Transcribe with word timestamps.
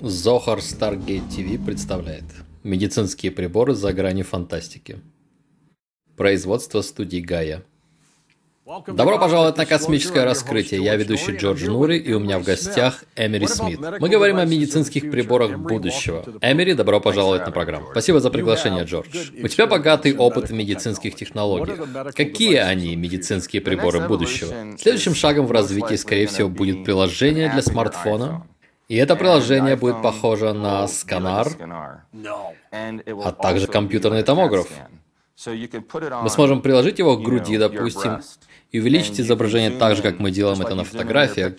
Зохар 0.00 0.60
Stargate 0.60 1.28
TV 1.28 1.62
представляет 1.62 2.24
медицинские 2.62 3.32
приборы 3.32 3.74
за 3.74 3.92
гранью 3.92 4.24
фантастики. 4.24 4.98
Производство 6.16 6.80
студии 6.80 7.20
Гая. 7.20 7.64
Добро 8.86 9.18
пожаловать 9.18 9.58
на 9.58 9.66
космическое 9.66 10.24
раскрытие. 10.24 10.82
Я 10.82 10.96
ведущий 10.96 11.36
Джордж 11.36 11.66
Нури, 11.66 11.98
и 11.98 12.14
у 12.14 12.20
меня 12.20 12.38
в 12.38 12.44
гостях 12.44 13.04
Эмери 13.14 13.46
Смит. 13.46 13.80
Мы 13.98 14.08
говорим 14.08 14.38
о 14.38 14.46
медицинских 14.46 15.10
приборах 15.10 15.58
будущего. 15.58 16.24
Эмери, 16.40 16.72
добро 16.72 17.00
пожаловать 17.00 17.44
на 17.44 17.52
программу. 17.52 17.88
Спасибо 17.90 18.20
за 18.20 18.30
приглашение, 18.30 18.84
Джордж. 18.84 19.08
У 19.42 19.48
тебя 19.48 19.66
богатый 19.66 20.16
опыт 20.16 20.48
в 20.48 20.52
медицинских 20.54 21.14
технологиях. 21.14 22.14
Какие 22.14 22.56
они, 22.56 22.96
медицинские 22.96 23.60
приборы 23.60 24.06
будущего? 24.06 24.78
Следующим 24.78 25.14
шагом 25.14 25.46
в 25.46 25.52
развитии, 25.52 25.96
скорее 25.96 26.26
всего, 26.26 26.48
будет 26.48 26.84
приложение 26.84 27.50
для 27.50 27.60
смартфона, 27.60 28.46
и 28.90 28.96
это 28.96 29.14
приложение 29.14 29.76
будет 29.76 30.02
похоже 30.02 30.52
на 30.52 30.88
сканар, 30.88 31.46
а 32.72 33.32
также 33.40 33.68
компьютерный 33.68 34.24
томограф. 34.24 34.68
Мы 35.46 36.28
сможем 36.28 36.60
приложить 36.60 36.98
его 36.98 37.16
к 37.16 37.22
груди, 37.22 37.56
допустим, 37.56 38.20
и 38.72 38.80
увеличить 38.80 39.20
изображение 39.20 39.70
так 39.70 39.94
же, 39.94 40.02
как 40.02 40.18
мы 40.18 40.32
делаем 40.32 40.60
это 40.60 40.74
на 40.74 40.82
фотографиях, 40.82 41.54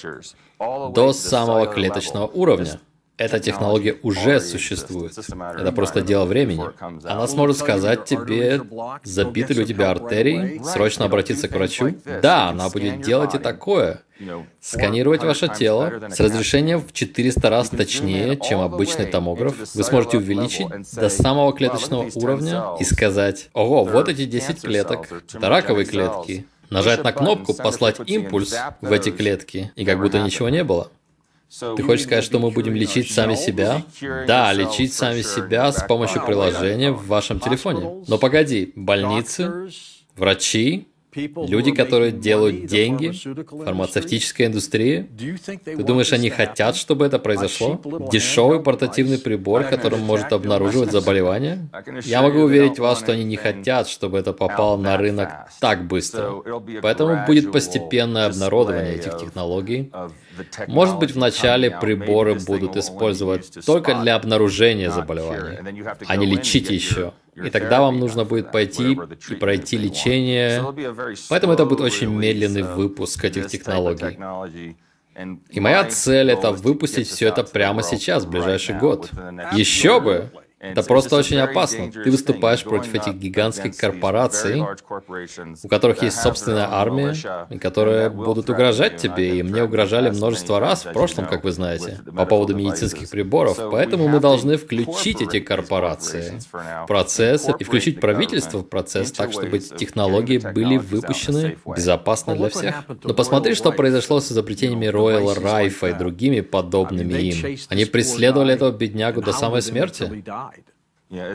до 0.60 1.14
самого 1.14 1.68
клеточного 1.68 2.28
уровня. 2.28 2.82
Эта 3.22 3.40
технология 3.40 3.98
уже 4.02 4.40
существует. 4.40 5.16
Это 5.16 5.72
просто 5.72 6.02
дело 6.02 6.26
времени. 6.26 6.64
Она 6.80 7.28
сможет 7.28 7.58
сказать 7.58 8.06
тебе, 8.06 8.60
забиты 9.04 9.54
ли 9.54 9.62
у 9.62 9.66
тебя 9.66 9.92
артерии, 9.92 10.60
срочно 10.66 11.06
обратиться 11.06 11.48
к 11.48 11.52
врачу. 11.52 11.96
Да, 12.24 12.50
она 12.50 12.70
будет 12.70 13.02
делать 13.02 13.36
и 13.36 13.38
такое. 13.38 14.02
Сканировать 14.60 15.24
ваше 15.24 15.50
тело 15.50 16.02
с 16.10 16.20
разрешением 16.20 16.80
в 16.82 16.94
400 16.94 17.50
раз 17.50 17.70
точнее, 17.70 18.38
чем 18.38 18.60
обычный 18.60 19.06
томограф. 19.06 19.56
Вы 19.76 19.84
сможете 19.84 20.18
увеличить 20.18 20.68
до 20.96 21.10
самого 21.10 21.54
клеточного 21.54 22.10
уровня 22.16 22.64
и 22.80 22.84
сказать, 22.84 23.50
ого, 23.54 23.84
вот 23.84 24.10
эти 24.10 24.26
10 24.26 24.62
клеток, 24.62 25.08
это 25.32 25.48
раковые 25.48 25.86
клетки. 25.86 26.48
Нажать 26.72 27.04
на 27.04 27.12
кнопку, 27.12 27.54
послать 27.54 27.98
импульс 28.06 28.56
в 28.80 28.92
эти 28.92 29.12
клетки, 29.12 29.72
и 29.76 29.86
как 29.86 30.00
будто 30.00 30.20
ничего 30.20 30.50
не 30.50 30.64
было. 30.64 30.90
Ты 31.60 31.84
хочешь 31.84 32.06
сказать, 32.06 32.24
что 32.24 32.40
мы 32.40 32.50
будем 32.52 32.76
лечить 32.76 33.12
сами 33.12 33.36
себя? 33.36 33.84
Да, 34.26 34.54
лечить 34.54 34.94
сами 34.94 35.22
себя 35.22 35.72
с 35.72 35.84
помощью 35.84 36.26
приложения 36.26 36.92
в 36.92 37.08
вашем 37.08 37.40
телефоне. 37.40 38.04
Но 38.08 38.18
погоди, 38.18 38.72
больницы, 38.76 39.70
врачи, 40.16 40.88
Люди, 41.14 41.72
которые 41.72 42.14
делают 42.14 42.68
деньги 42.68 43.12
в 43.12 43.66
фармацевтической 43.66 44.46
индустрии, 44.46 45.10
ты 45.66 45.84
думаешь, 45.84 46.14
они 46.14 46.30
хотят, 46.30 46.78
чтобы 46.78 47.06
это 47.06 47.20
произошло? 47.20 47.82
Дешевый 48.12 48.62
портативный 48.62 49.18
прибор, 49.18 49.66
который 49.66 50.00
может 50.00 50.32
обнаруживать 50.32 50.92
заболевания? 50.92 51.68
Я 52.06 52.22
могу 52.22 52.40
уверить 52.40 52.80
вас, 52.80 53.00
что 53.00 53.12
они 53.12 53.26
не 53.26 53.36
хотят, 53.36 53.90
чтобы 53.90 54.20
это 54.20 54.32
попало 54.32 54.78
на 54.78 54.96
рынок 54.96 55.30
так 55.60 55.86
быстро. 55.86 56.44
Поэтому 56.82 57.26
будет 57.26 57.52
постепенное 57.52 58.28
обнародование 58.28 58.96
этих 58.96 59.18
технологий. 59.18 59.92
Может 60.68 61.00
быть, 61.00 61.12
вначале 61.12 61.72
приборы 61.72 62.36
будут 62.36 62.78
использовать 62.78 63.66
только 63.66 63.96
для 63.96 64.16
обнаружения 64.16 64.90
заболеваний, 64.90 65.60
а 66.08 66.16
не 66.16 66.26
лечить 66.26 66.70
еще. 66.70 67.14
И 67.36 67.50
тогда 67.50 67.82
вам 67.82 68.00
нужно 68.00 68.26
будет 68.26 68.52
пойти 68.52 68.98
и 69.30 69.36
пройти 69.36 69.78
лечение. 69.78 70.64
Поэтому 71.30 71.54
это 71.54 71.66
будет 71.66 71.82
очень 71.82 72.10
медленный 72.10 72.64
выпуск 72.64 73.24
этих 73.24 73.48
технологий. 73.48 74.18
И 75.50 75.60
моя 75.60 75.84
цель 75.86 76.32
это 76.32 76.52
выпустить 76.52 77.08
все 77.08 77.28
это 77.28 77.44
прямо 77.44 77.84
сейчас, 77.84 78.26
в 78.26 78.30
ближайший 78.30 78.78
год. 78.78 79.10
Еще 79.54 80.00
бы! 80.00 80.32
Это 80.62 80.84
просто 80.84 81.16
очень 81.16 81.40
опасно. 81.40 81.92
Ты 81.92 82.12
выступаешь 82.12 82.64
против 82.64 82.94
этих 82.94 83.16
гигантских 83.16 83.76
корпораций, 83.76 84.62
у 85.64 85.68
которых 85.68 86.04
есть 86.04 86.22
собственная 86.22 86.68
армия, 86.70 87.16
и 87.50 87.58
которые 87.58 88.10
будут 88.12 88.50
угрожать 88.50 88.98
тебе, 88.98 89.40
и 89.40 89.44
мне 89.44 89.64
угрожали 89.64 90.12
множество 90.12 90.60
раз 90.60 90.86
в 90.86 90.94
прошлом, 90.94 91.26
как 91.26 91.44
вы 91.44 91.52
знаете, 91.52 92.00
по 92.16 92.26
поводу 92.26 92.56
медицинских 92.56 93.10
приборов. 93.10 93.58
Поэтому 93.72 94.08
мы 94.08 94.20
должны 94.20 94.58
включить 94.58 95.22
эти 95.22 95.40
корпорации 95.40 96.40
в 96.52 96.86
процесс 96.88 97.50
и 97.60 97.64
включить 97.64 98.00
правительство 98.00 98.60
в 98.60 98.64
процесс 98.64 99.12
так, 99.12 99.32
чтобы 99.32 99.58
эти 99.58 99.74
технологии 99.74 100.38
были 100.38 100.78
выпущены 100.78 101.58
безопасно 101.66 102.36
для 102.36 102.50
всех. 102.50 102.84
Но 103.04 103.16
посмотри, 103.16 103.56
что 103.56 103.72
произошло 103.72 104.20
с 104.20 104.32
изобретениями 104.32 104.86
Рояла 104.86 105.34
Райфа 105.34 105.88
и 105.88 105.94
другими 105.94 106.42
подобными 106.42 107.14
им. 107.14 107.58
Они 107.70 107.86
преследовали 107.86 108.54
этого 108.54 108.72
беднягу 108.72 109.22
до 109.22 109.34
самой 109.34 109.64
смерти. 109.64 110.24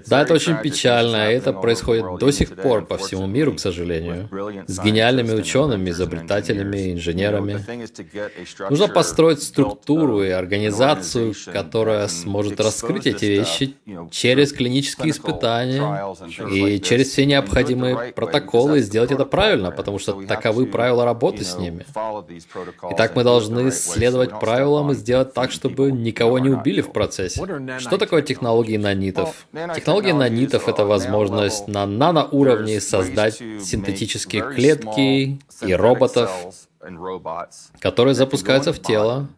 Да, 0.06 0.22
это 0.22 0.32
очень 0.32 0.56
печально, 0.56 1.31
и 1.31 1.34
это 1.34 1.53
происходит 1.53 2.19
до 2.19 2.31
сих 2.31 2.56
пор 2.56 2.87
по 2.87 2.97
всему 2.97 3.26
миру, 3.26 3.53
к 3.53 3.60
сожалению. 3.60 4.28
С 4.66 4.78
гениальными 4.78 5.32
учеными, 5.32 5.91
изобретателями, 5.91 6.94
инженерами. 6.94 7.60
Нужно 8.70 8.88
построить 8.88 9.42
структуру 9.42 10.22
и 10.22 10.31
организацию, 10.31 11.34
которая 11.53 12.09
сможет 12.09 12.59
раскрыть 12.59 13.06
эти 13.06 13.26
вещи 13.26 13.75
через 14.10 14.53
клинические 14.53 15.10
испытания 15.10 16.15
и 16.50 16.81
через 16.81 17.10
все 17.10 17.26
необходимые 17.26 18.12
протоколы 18.12 18.78
и 18.78 18.82
сделать 18.82 19.12
это 19.12 19.26
правильно, 19.26 19.70
потому 19.70 19.98
что 19.98 20.15
таковы 20.26 20.66
правила 20.66 21.04
работы 21.04 21.44
с 21.44 21.59
ними. 21.59 21.84
Итак, 22.92 23.15
мы 23.15 23.25
должны 23.25 23.70
следовать 23.70 24.41
правилам 24.41 24.92
и 24.92 24.94
сделать 24.94 25.34
так, 25.34 25.50
чтобы 25.50 25.92
никого 25.92 26.38
не 26.38 26.48
убили 26.48 26.81
в 26.81 26.92
процессе. 26.92 27.42
Что 27.78 27.98
такое 27.98 28.22
технологии 28.22 28.78
нанитов? 28.78 29.47
Технология 29.75 30.15
нанитов— 30.15 30.69
это 30.69 30.84
возможность 30.84 31.69
на 31.69 31.87
наноуровне 31.87 32.81
создать 32.81 33.37
синтетические 33.37 34.43
клетки 34.54 35.38
и 35.62 35.75
роботов, 35.75 36.31
которые 37.81 38.15
запускаются 38.15 38.72
в 38.72 38.81
тело, 38.81 39.28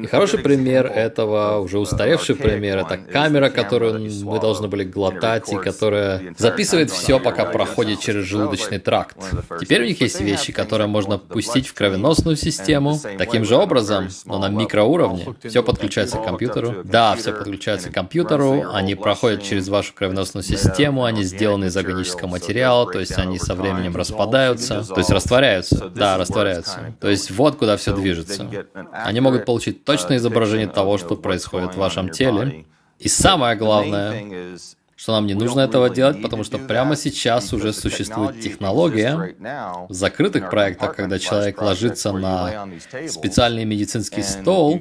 и 0.00 0.06
хороший 0.06 0.38
пример 0.38 0.86
этого, 0.86 1.58
уже 1.58 1.78
устаревший 1.78 2.34
пример, 2.34 2.78
это 2.78 2.98
камера, 2.98 3.50
которую 3.50 4.10
мы 4.24 4.40
должны 4.40 4.68
были 4.68 4.84
глотать 4.84 5.52
и 5.52 5.56
которая 5.56 6.34
записывает 6.36 6.90
все, 6.90 7.20
пока 7.20 7.44
проходит 7.44 8.00
через 8.00 8.24
желудочный 8.24 8.78
тракт. 8.78 9.16
Теперь 9.60 9.82
у 9.82 9.86
них 9.86 10.00
есть 10.00 10.20
вещи, 10.20 10.52
которые 10.52 10.86
можно 10.86 11.18
пустить 11.18 11.68
в 11.68 11.74
кровеносную 11.74 12.36
систему, 12.36 12.98
таким 13.18 13.44
же 13.44 13.56
образом, 13.56 14.08
но 14.24 14.38
на 14.38 14.48
микроуровне. 14.48 15.34
Все 15.44 15.62
подключается 15.62 16.18
к 16.18 16.24
компьютеру. 16.24 16.82
Да, 16.84 17.14
все 17.16 17.32
подключается 17.32 17.90
к 17.90 17.94
компьютеру, 17.94 18.64
они 18.72 18.94
проходят 18.94 19.42
через 19.42 19.68
вашу 19.68 19.92
кровеносную 19.94 20.44
систему, 20.44 21.04
они 21.04 21.22
сделаны 21.22 21.66
из 21.66 21.76
органического 21.76 22.28
материала, 22.28 22.90
то 22.90 23.00
есть 23.00 23.16
они 23.18 23.38
со 23.38 23.54
временем 23.54 23.96
распадаются, 23.96 24.84
то 24.84 24.98
есть 24.98 25.10
растворяются. 25.10 25.90
Да, 25.94 26.18
растворяются. 26.18 26.94
То 27.00 27.08
есть 27.08 27.30
вот 27.30 27.56
куда 27.56 27.76
все 27.76 27.94
движется. 27.94 28.48
Они 28.92 29.20
могут 29.20 29.44
получить 29.44 29.83
точное 29.84 30.16
изображение 30.16 30.68
того, 30.68 30.98
что 30.98 31.16
происходит 31.16 31.74
в 31.74 31.78
вашем 31.78 32.08
теле. 32.08 32.66
И 32.98 33.08
самое 33.08 33.56
главное, 33.56 34.56
что 34.96 35.12
нам 35.12 35.26
не 35.26 35.34
нужно 35.34 35.60
этого 35.60 35.90
делать, 35.90 36.22
потому 36.22 36.44
что 36.44 36.58
прямо 36.58 36.96
сейчас 36.96 37.52
уже 37.52 37.72
существует 37.72 38.40
технология 38.40 39.34
в 39.88 39.92
закрытых 39.92 40.50
проектах, 40.50 40.96
когда 40.96 41.18
человек 41.18 41.60
ложится 41.60 42.12
на 42.12 42.68
специальный 43.08 43.64
медицинский 43.64 44.22
стол, 44.22 44.80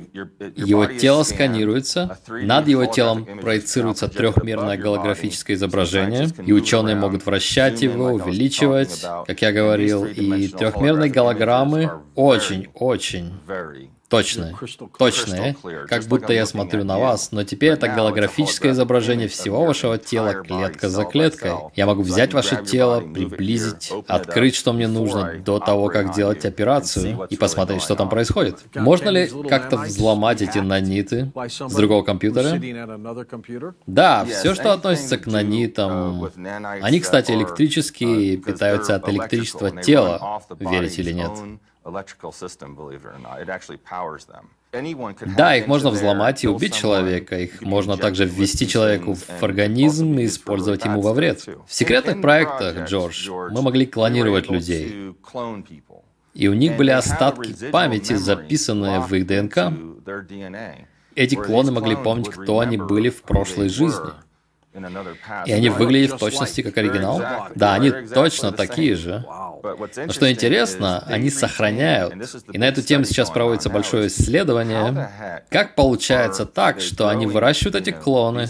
его 0.55 0.85
тело 0.85 1.23
сканируется, 1.23 2.19
над 2.27 2.67
его 2.67 2.85
телом 2.85 3.25
проецируется 3.25 4.07
трехмерное 4.07 4.77
голографическое 4.77 5.57
изображение, 5.57 6.29
и 6.45 6.53
ученые 6.53 6.95
могут 6.95 7.25
вращать 7.25 7.81
его, 7.81 8.13
увеличивать, 8.13 9.03
как 9.25 9.41
я 9.41 9.51
говорил, 9.51 10.05
и 10.05 10.47
трехмерные 10.47 11.09
голограммы 11.09 11.91
очень-очень 12.15 13.33
точные, 14.13 14.55
точные, 14.99 15.55
как 15.87 16.03
будто 16.03 16.33
я 16.33 16.45
смотрю 16.45 16.83
на 16.83 16.99
вас, 16.99 17.31
но 17.31 17.43
теперь 17.43 17.71
это 17.71 17.87
голографическое 17.87 18.73
изображение 18.73 19.27
всего 19.27 19.65
вашего 19.65 19.97
тела 19.97 20.33
клетка 20.35 20.87
за 20.87 21.03
клеткой. 21.03 21.53
Я 21.75 21.87
могу 21.87 22.03
взять 22.03 22.31
ваше 22.31 22.63
тело, 22.63 23.01
приблизить, 23.01 23.91
открыть, 24.07 24.53
что 24.53 24.71
мне 24.71 24.87
нужно 24.87 25.41
до 25.43 25.57
того, 25.57 25.87
как 25.87 26.13
делать 26.13 26.45
операцию, 26.45 27.27
и 27.31 27.35
посмотреть, 27.35 27.81
что 27.81 27.95
там 27.95 28.07
происходит. 28.07 28.59
Можно 28.75 29.09
ли 29.09 29.31
как-то 29.49 29.77
взломать 29.77 30.43
эти 30.43 30.59
наниты 30.59 31.31
с 31.47 31.73
другого 31.73 32.03
компьютера? 32.03 32.61
Да, 33.87 34.25
все, 34.25 34.53
что 34.53 34.73
относится 34.73 35.17
к 35.17 35.25
нанитам. 35.25 36.29
Они, 36.83 36.99
кстати, 36.99 37.31
электрические 37.31 38.33
и 38.33 38.37
питаются 38.37 38.95
от 38.95 39.09
электричества 39.09 39.71
тела, 39.71 40.43
верите 40.59 41.01
или 41.01 41.13
нет. 41.13 41.31
Да, 45.37 45.55
их 45.55 45.67
можно 45.67 45.89
взломать 45.91 46.43
и 46.43 46.47
убить 46.47 46.73
человека, 46.73 47.37
их 47.37 47.61
можно 47.61 47.97
также 47.97 48.25
ввести 48.25 48.67
человеку 48.67 49.13
в 49.13 49.43
организм 49.43 50.17
и 50.17 50.25
использовать 50.25 50.83
ему 50.85 51.01
во 51.01 51.13
вред. 51.13 51.45
В 51.67 51.73
секретных 51.73 52.21
проектах, 52.21 52.87
Джордж, 52.89 53.29
мы 53.29 53.61
могли 53.61 53.85
клонировать 53.85 54.49
людей. 54.49 55.13
И 56.33 56.47
у 56.47 56.53
них 56.53 56.77
были 56.77 56.89
остатки 56.89 57.69
памяти, 57.71 58.13
записанные 58.13 58.99
в 58.99 59.13
их 59.13 59.27
ДНК. 59.27 59.71
эти 61.15 61.35
клоны 61.35 61.71
могли 61.71 61.95
помнить, 61.95 62.29
кто 62.29 62.59
они 62.59 62.77
были 62.77 63.09
в 63.09 63.21
прошлой 63.21 63.69
жизни. 63.69 64.09
И 65.45 65.51
они 65.51 65.69
выглядят 65.69 66.13
в 66.13 66.17
точности 66.17 66.61
как 66.61 66.77
оригинал? 66.77 67.21
Да, 67.55 67.73
они 67.73 67.91
точно 67.91 68.51
такие 68.51 68.95
же. 68.95 69.23
Но 69.27 70.11
что 70.11 70.31
интересно, 70.31 71.03
они 71.07 71.29
сохраняют. 71.29 72.13
И 72.51 72.57
на 72.57 72.67
эту 72.67 72.81
тему 72.81 73.05
сейчас 73.05 73.29
проводится 73.29 73.69
большое 73.69 74.07
исследование. 74.07 75.43
Как 75.49 75.75
получается 75.75 76.45
так, 76.45 76.81
что 76.81 77.07
они 77.07 77.27
выращивают 77.27 77.75
эти 77.75 77.91
клоны, 77.91 78.47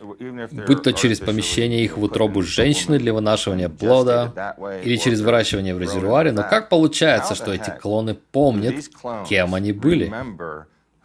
будь 0.00 0.82
то 0.82 0.92
через 0.92 1.18
помещение 1.20 1.84
их 1.84 1.96
в 1.96 2.02
утробу 2.02 2.42
женщины 2.42 2.98
для 2.98 3.12
вынашивания 3.12 3.68
плода, 3.68 4.56
или 4.84 4.96
через 4.96 5.20
выращивание 5.20 5.74
в 5.74 5.80
резервуаре, 5.80 6.32
но 6.32 6.42
как 6.42 6.68
получается, 6.68 7.34
что 7.34 7.52
эти 7.52 7.70
клоны 7.70 8.14
помнят, 8.14 8.84
кем 9.28 9.54
они 9.54 9.72
были? 9.72 10.12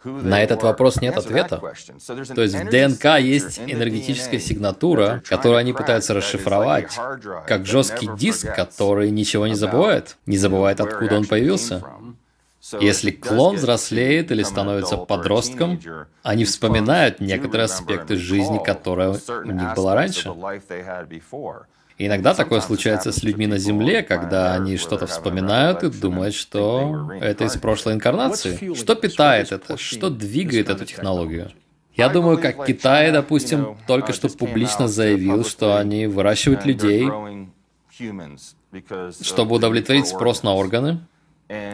На 0.04 0.42
этот 0.42 0.62
вопрос 0.62 1.00
нет 1.00 1.16
ответа. 1.16 1.58
То 1.58 2.42
есть 2.42 2.54
в 2.54 2.70
ДНК 2.70 3.18
есть 3.20 3.58
энергетическая 3.58 4.38
сигнатура, 4.38 5.22
которую 5.26 5.58
они 5.58 5.72
пытаются 5.72 6.14
расшифровать, 6.14 6.92
как 7.46 7.66
жесткий 7.66 8.08
диск, 8.16 8.54
который 8.54 9.10
ничего 9.10 9.46
не 9.46 9.54
забывает, 9.54 10.16
не 10.26 10.38
забывает, 10.38 10.80
откуда 10.80 11.16
он 11.16 11.26
появился. 11.26 11.82
Если 12.80 13.10
клон 13.12 13.56
взрослеет 13.56 14.30
или 14.30 14.42
становится 14.42 14.96
подростком, 14.96 15.80
они 16.22 16.44
вспоминают 16.44 17.20
некоторые 17.20 17.64
аспекты 17.64 18.16
жизни, 18.16 18.60
которая 18.62 19.10
у 19.10 19.50
них 19.50 19.74
была 19.74 19.94
раньше. 19.94 20.30
И 21.98 22.06
иногда 22.06 22.32
такое 22.32 22.60
случается 22.60 23.10
с 23.10 23.24
людьми 23.24 23.48
на 23.48 23.58
Земле, 23.58 24.04
когда 24.04 24.54
они 24.54 24.76
что-то 24.76 25.08
вспоминают 25.08 25.82
и 25.82 25.90
думают, 25.90 26.34
что 26.34 27.10
это 27.20 27.44
из 27.44 27.56
прошлой 27.56 27.94
инкарнации. 27.94 28.72
Что 28.74 28.94
питает 28.94 29.50
это? 29.50 29.76
Что 29.76 30.08
двигает 30.08 30.70
эту 30.70 30.84
технологию? 30.84 31.50
Я 31.96 32.08
думаю, 32.08 32.38
как 32.38 32.64
Китай, 32.64 33.10
допустим, 33.10 33.76
только 33.88 34.12
что 34.12 34.28
публично 34.28 34.86
заявил, 34.86 35.44
что 35.44 35.76
они 35.76 36.06
выращивают 36.06 36.64
людей, 36.64 37.08
чтобы 39.20 39.56
удовлетворить 39.56 40.06
спрос 40.06 40.44
на 40.44 40.54
органы. 40.54 41.00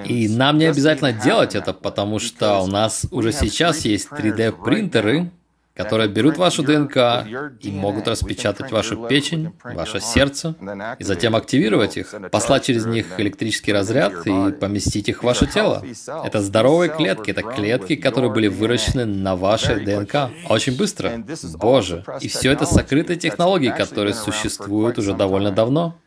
И 0.06 0.28
нам 0.28 0.56
не 0.56 0.66
обязательно 0.66 1.12
делать 1.12 1.54
это, 1.54 1.74
потому 1.74 2.18
что 2.18 2.60
у 2.60 2.66
нас 2.66 3.06
уже 3.10 3.32
сейчас 3.32 3.84
есть 3.84 4.08
3D-принтеры, 4.08 5.30
которые 5.74 6.08
берут 6.08 6.36
вашу 6.38 6.62
ДНК 6.62 7.26
и 7.60 7.70
могут 7.70 8.06
распечатать 8.06 8.70
вашу 8.70 9.08
печень, 9.08 9.52
ваше 9.62 10.00
сердце, 10.00 10.54
и 10.98 11.04
затем 11.04 11.34
активировать 11.34 11.96
их, 11.96 12.14
послать 12.30 12.64
через 12.64 12.86
них 12.86 13.18
электрический 13.18 13.72
разряд 13.72 14.26
и 14.26 14.52
поместить 14.52 15.08
их 15.08 15.22
в 15.22 15.26
ваше 15.26 15.46
тело. 15.46 15.84
Это 16.24 16.40
здоровые 16.40 16.90
клетки, 16.90 17.30
это 17.30 17.42
клетки, 17.42 17.96
которые 17.96 18.32
были 18.32 18.46
выращены 18.46 19.04
на 19.04 19.34
вашей 19.36 19.84
ДНК. 19.84 20.30
Очень 20.48 20.76
быстро. 20.76 21.24
Боже. 21.54 22.04
И 22.20 22.28
все 22.28 22.52
это 22.52 22.66
сокрытые 22.66 23.18
технологии, 23.18 23.70
которые 23.70 24.14
существуют 24.14 24.98
уже 24.98 25.14
довольно 25.14 25.50
давно. 25.50 25.98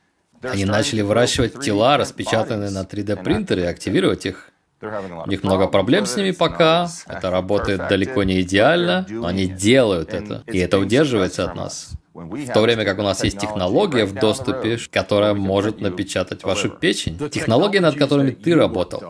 Они 0.42 0.66
начали 0.66 1.02
выращивать 1.02 1.60
тела, 1.60 1.98
распечатанные 1.98 2.70
на 2.70 2.84
3D-принтере, 2.84 3.64
и 3.64 3.66
активировать 3.66 4.26
их. 4.26 4.52
У 4.80 5.30
них 5.30 5.44
много 5.44 5.68
проблем 5.68 6.06
с 6.06 6.16
ними 6.18 6.32
пока, 6.32 6.88
это 7.08 7.32
работает 7.32 7.88
далеко 7.90 8.24
не 8.24 8.42
идеально, 8.42 9.06
но 9.10 9.28
они 9.28 9.48
делают 9.48 10.14
это, 10.14 10.44
и 10.46 10.60
это 10.60 10.78
удерживается 10.78 11.50
от 11.50 11.56
нас. 11.56 11.92
В 12.14 12.52
то 12.52 12.62
время 12.62 12.84
как 12.86 13.00
у 13.00 13.04
нас 13.04 13.24
есть 13.24 13.40
технология 13.40 14.06
в 14.06 14.14
доступе, 14.14 14.78
которая 14.92 15.34
может 15.34 15.82
напечатать 15.82 16.44
вашу 16.44 16.70
печень. 16.70 17.18
Технологии, 17.30 17.80
над 17.80 17.96
которыми 17.96 18.32
ты 18.32 18.56
работал. 18.56 19.04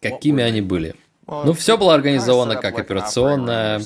Какими 0.00 0.42
они 0.42 0.60
были? 0.60 0.94
Ну, 1.26 1.52
все 1.52 1.78
было 1.78 1.94
организовано 1.94 2.56
как 2.56 2.78
операционное, 2.78 3.80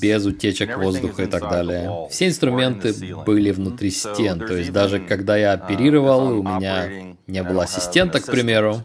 без 0.00 0.24
утечек 0.24 0.76
воздуха 0.76 1.24
и 1.24 1.26
так 1.26 1.50
далее. 1.50 2.06
Все 2.10 2.28
инструменты 2.28 2.94
были 3.26 3.50
внутри 3.50 3.90
стен, 3.90 4.38
то 4.38 4.54
есть 4.54 4.72
даже 4.72 5.00
когда 5.00 5.36
я 5.36 5.52
оперировал, 5.52 6.40
у 6.40 6.42
меня 6.42 7.16
не 7.26 7.42
было 7.42 7.64
ассистента, 7.64 8.20
к 8.20 8.26
примеру. 8.26 8.84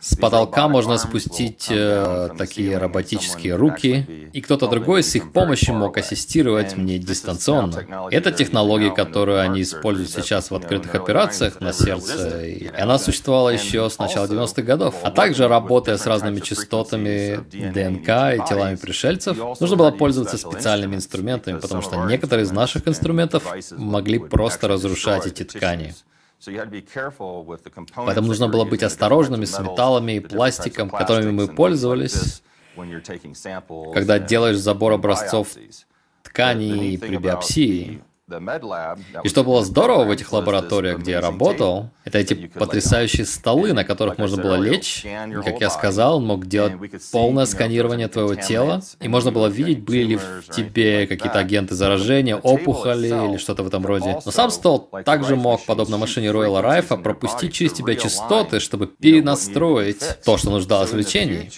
С 0.00 0.16
потолка 0.16 0.66
можно 0.68 0.96
спустить 0.96 1.66
э, 1.70 2.30
такие 2.38 2.78
роботические 2.78 3.56
руки, 3.56 4.30
и 4.32 4.40
кто-то 4.40 4.66
другой 4.66 5.02
с 5.02 5.14
их 5.14 5.30
помощью 5.32 5.74
мог 5.74 5.98
ассистировать 5.98 6.76
мне 6.76 6.98
дистанционно. 6.98 8.08
Это 8.10 8.32
технология, 8.32 8.90
которую 8.90 9.40
они 9.40 9.60
используют 9.60 10.10
сейчас 10.10 10.50
в 10.50 10.54
открытых 10.54 10.94
операциях 10.94 11.60
на 11.60 11.74
сердце, 11.74 12.46
и 12.46 12.68
она 12.68 12.98
существовала 12.98 13.50
еще 13.50 13.90
с 13.90 13.98
начала 13.98 14.26
90-х 14.26 14.62
годов. 14.62 14.94
А 15.02 15.10
также, 15.10 15.48
работая 15.48 15.98
с 15.98 16.06
разными 16.06 16.40
частотами 16.40 17.29
ДНК 17.36 18.08
и 18.34 18.48
телами 18.48 18.76
пришельцев, 18.76 19.36
нужно 19.60 19.76
было 19.76 19.90
пользоваться 19.90 20.36
специальными 20.38 20.96
инструментами, 20.96 21.58
потому 21.58 21.82
что 21.82 22.06
некоторые 22.06 22.44
из 22.44 22.52
наших 22.52 22.86
инструментов 22.88 23.44
могли 23.72 24.18
просто 24.18 24.68
разрушать 24.68 25.26
эти 25.26 25.44
ткани. 25.44 25.94
Поэтому 27.94 28.26
нужно 28.28 28.48
было 28.48 28.64
быть 28.64 28.82
осторожными 28.82 29.44
с 29.44 29.58
металлами 29.58 30.12
и 30.12 30.20
пластиком, 30.20 30.88
которыми 30.88 31.30
мы 31.32 31.48
пользовались, 31.48 32.42
когда 33.92 34.18
делаешь 34.18 34.56
забор 34.56 34.92
образцов 34.92 35.48
тканей 36.22 36.98
при 36.98 37.16
биопсии. 37.16 38.02
И 39.24 39.28
что 39.28 39.44
было 39.44 39.64
здорово 39.64 40.04
в 40.04 40.10
этих 40.10 40.32
лабораториях, 40.32 40.98
где 40.98 41.12
я 41.12 41.20
работал, 41.20 41.90
это 42.04 42.18
эти 42.18 42.34
потрясающие 42.34 43.26
столы, 43.26 43.72
на 43.72 43.84
которых 43.84 44.18
можно 44.18 44.42
было 44.42 44.54
лечь. 44.54 45.04
И, 45.04 45.34
как 45.44 45.60
я 45.60 45.70
сказал, 45.70 46.18
он 46.18 46.26
мог 46.26 46.46
делать 46.46 46.74
полное 47.12 47.46
сканирование 47.46 48.08
твоего 48.08 48.34
тела, 48.34 48.82
и 49.00 49.08
можно 49.08 49.30
было 49.32 49.46
видеть, 49.46 49.82
были 49.82 50.02
ли 50.02 50.16
в 50.16 50.44
тебе 50.54 51.06
какие-то 51.06 51.38
агенты 51.38 51.74
заражения, 51.74 52.36
опухоли 52.36 53.08
или 53.08 53.36
что-то 53.36 53.62
в 53.62 53.66
этом 53.66 53.84
роде. 53.84 54.18
Но 54.24 54.30
сам 54.30 54.50
стол 54.50 54.88
также 55.04 55.36
мог, 55.36 55.64
подобно 55.66 55.98
машине 55.98 56.30
Ройла 56.30 56.62
Райфа, 56.62 56.96
пропустить 56.96 57.52
через 57.52 57.72
тебя 57.72 57.94
частоты, 57.94 58.60
чтобы 58.60 58.86
перенастроить 58.86 60.02
то, 60.24 60.36
что 60.36 60.50
нуждалось 60.50 60.92
в 60.92 60.96
лечении. 60.96 61.50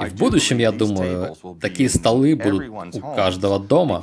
И 0.00 0.06
в 0.06 0.14
будущем, 0.16 0.58
я 0.58 0.72
думаю, 0.72 1.36
такие 1.60 1.88
столы 1.88 2.34
будут 2.34 2.96
у 2.96 3.00
каждого 3.14 3.60
дома, 3.60 4.02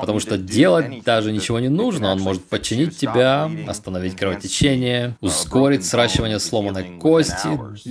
потому 0.00 0.20
что 0.20 0.38
делать 0.38 1.02
даже 1.04 1.32
ничего 1.32 1.60
не 1.60 1.68
нужно. 1.68 2.12
Он 2.12 2.20
может 2.20 2.44
подчинить 2.44 2.96
тебя, 2.96 3.50
остановить 3.66 4.16
кровотечение, 4.16 5.16
ускорить 5.20 5.84
сращивание 5.84 6.38
сломанной 6.38 6.98
кости 6.98 7.48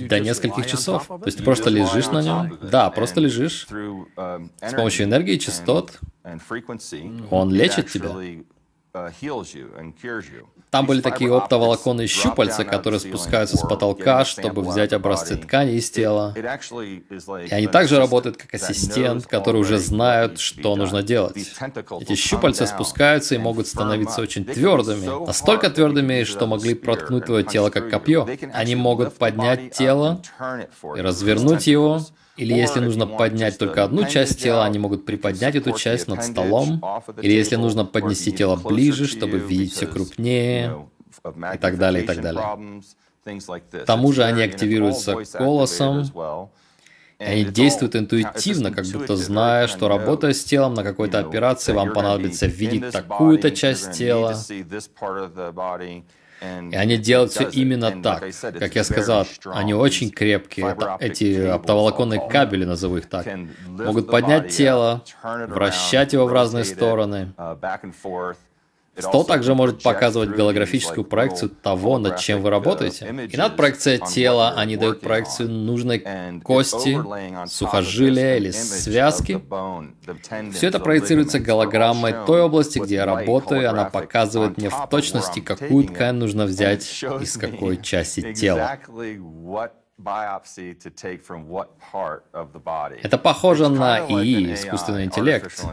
до 0.08 0.18
нескольких 0.18 0.66
часов. 0.66 1.06
То 1.06 1.22
есть 1.26 1.38
ты 1.38 1.44
просто 1.44 1.70
лежишь 1.70 2.08
на 2.08 2.22
нем. 2.22 2.58
Да, 2.60 2.90
просто 2.90 3.20
лежишь. 3.20 3.68
С 3.68 4.74
помощью 4.74 5.06
энергии, 5.06 5.36
частот 5.36 6.00
он 7.30 7.52
лечит 7.52 7.90
тебя. 7.90 8.10
Там 10.70 10.86
были 10.86 11.00
такие 11.00 11.34
оптоволоконные 11.34 12.06
щупальца, 12.06 12.64
которые 12.64 13.00
спускаются 13.00 13.56
с 13.56 13.62
потолка, 13.62 14.26
чтобы 14.26 14.62
взять 14.62 14.92
образцы 14.92 15.36
ткани 15.36 15.76
из 15.76 15.90
тела. 15.90 16.34
И 16.36 17.54
они 17.54 17.66
также 17.68 17.96
работают 17.96 18.36
как 18.36 18.52
ассистент, 18.52 19.26
который 19.26 19.62
уже 19.62 19.78
знают, 19.78 20.38
что 20.38 20.76
нужно 20.76 21.02
делать. 21.02 21.36
Эти 22.00 22.14
щупальца 22.14 22.66
спускаются 22.66 23.34
и 23.34 23.38
могут 23.38 23.66
становиться 23.66 24.20
очень 24.20 24.44
твердыми. 24.44 25.26
Настолько 25.26 25.70
твердыми, 25.70 26.24
что 26.24 26.46
могли 26.46 26.74
проткнуть 26.74 27.24
твое 27.24 27.44
тело 27.44 27.70
как 27.70 27.88
копье. 27.88 28.28
Они 28.52 28.74
могут 28.74 29.14
поднять 29.14 29.72
тело 29.72 30.20
и 30.96 31.00
развернуть 31.00 31.66
его, 31.66 32.02
или 32.36 32.54
если 32.54 32.80
нужно 32.80 33.06
поднять 33.06 33.58
только 33.58 33.84
одну 33.84 34.06
часть 34.06 34.42
тела, 34.42 34.64
они 34.64 34.78
могут 34.78 35.04
приподнять 35.04 35.54
эту 35.54 35.72
часть 35.72 36.08
над 36.08 36.24
столом. 36.24 36.82
Или 37.20 37.32
если 37.32 37.56
нужно 37.56 37.84
поднести 37.84 38.32
тело 38.32 38.56
ближе, 38.56 39.06
чтобы 39.06 39.38
видеть 39.38 39.72
все 39.72 39.86
крупнее, 39.86 40.86
и 41.54 41.58
так 41.58 41.78
далее, 41.78 42.04
и 42.04 42.06
так 42.06 42.20
далее. 42.20 42.82
К 43.24 43.84
тому 43.84 44.12
же 44.12 44.24
они 44.24 44.42
активируются 44.42 45.16
голосом, 45.38 46.04
и 47.18 47.24
они 47.24 47.44
действуют 47.44 47.94
интуитивно, 47.94 48.72
как 48.72 48.84
будто 48.86 49.14
зная, 49.16 49.68
что 49.68 49.86
работая 49.86 50.32
с 50.32 50.42
телом 50.42 50.74
на 50.74 50.82
какой-то 50.82 51.20
операции, 51.20 51.72
вам 51.72 51.92
понадобится 51.92 52.46
видеть 52.46 52.90
такую-то 52.90 53.50
часть 53.52 53.92
тела, 53.92 54.36
и 56.70 56.74
они 56.76 56.96
делают 56.96 57.32
все 57.32 57.48
именно 57.48 58.02
так. 58.02 58.24
Как 58.58 58.74
я 58.74 58.84
сказал, 58.84 59.26
они 59.46 59.74
очень 59.74 60.10
крепкие. 60.10 60.76
Эти 61.00 61.46
оптоволоконные 61.46 62.28
кабели, 62.28 62.64
назову 62.64 62.98
их 62.98 63.08
так, 63.08 63.26
могут 63.66 64.10
поднять 64.10 64.48
тело, 64.48 65.02
вращать 65.22 66.12
его 66.12 66.26
в 66.26 66.32
разные 66.32 66.64
стороны, 66.64 67.32
Стол 68.98 69.24
также 69.24 69.54
может 69.54 69.82
показывать 69.82 70.30
голографическую 70.30 71.04
проекцию 71.04 71.48
того, 71.50 71.98
над 71.98 72.18
чем 72.18 72.42
вы 72.42 72.50
работаете. 72.50 73.28
И 73.30 73.36
над 73.36 73.56
проекцией 73.56 73.98
тела 74.06 74.52
они 74.56 74.76
дают 74.76 75.00
проекцию 75.00 75.48
нужной 75.50 76.04
кости, 76.44 76.98
сухожилия 77.46 78.36
или 78.36 78.50
связки. 78.50 79.42
Все 80.52 80.66
это 80.68 80.78
проецируется 80.78 81.40
голограммой 81.40 82.14
той 82.26 82.42
области, 82.42 82.78
где 82.78 82.96
я 82.96 83.06
работаю, 83.06 83.62
и 83.62 83.64
она 83.64 83.86
показывает 83.86 84.58
мне 84.58 84.68
в 84.68 84.88
точности, 84.90 85.40
какую 85.40 85.86
ткань 85.86 86.16
нужно 86.16 86.44
взять 86.44 87.02
из 87.20 87.36
какой 87.38 87.80
части 87.80 88.34
тела. 88.34 88.78
Это 93.02 93.18
похоже 93.18 93.68
на 93.68 94.00
ИИ, 94.00 94.54
искусственный 94.54 95.04
интеллект. 95.04 95.64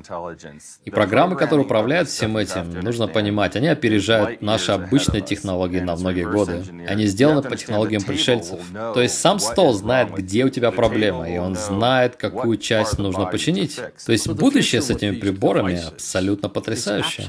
И 0.86 0.92
программы, 0.92 1.36
которые 1.36 1.66
управляют 1.66 2.10
всем 2.10 2.38
этим, 2.38 2.72
нужно 2.82 3.08
понимать, 3.08 3.56
они 3.56 3.68
опережают 3.68 4.42
наши 4.42 4.72
обычные 4.72 5.22
технологии 5.22 5.80
на 5.80 5.96
многие 5.96 6.30
годы. 6.30 6.64
Они 6.88 7.06
сделаны 7.06 7.42
по 7.42 7.56
технологиям 7.56 8.04
пришельцев. 8.04 8.60
То 8.72 9.02
есть 9.02 9.20
сам 9.20 9.40
стол 9.40 9.74
знает, 9.74 10.12
где 10.12 10.46
у 10.46 10.50
тебя 10.50 10.72
проблема, 10.72 11.30
и 11.30 11.38
он 11.38 11.56
знает, 11.56 12.16
какую 12.16 12.58
часть 12.58 13.00
нужно 13.00 13.26
починить. 13.26 13.82
То 14.06 14.12
есть 14.12 14.28
будущее 14.30 14.82
с 14.82 14.90
этими 14.90 15.16
приборами 15.16 15.82
абсолютно 15.88 16.50
потрясающее. 16.50 17.26